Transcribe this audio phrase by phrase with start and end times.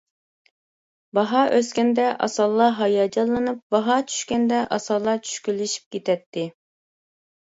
[1.17, 6.47] باھا ئۆسكەندە ئاسانلا ھاياجانلىنىپ، باھا چۈشكەندە ئاسانلا چۈشكۈنلىشىپ كېتەتتى.